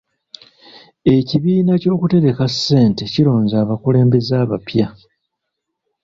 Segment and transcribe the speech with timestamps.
[1.15, 4.87] Ekibiina ky'okutereka ssente kironze abakulembeze abapya.